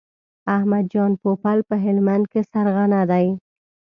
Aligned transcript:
احمد 0.55 0.85
جان 0.93 1.11
پوپل 1.21 1.57
په 1.69 1.75
هلمند 1.85 2.23
کې 2.31 2.41
سرغنه 2.51 3.01
دی. 3.11 3.27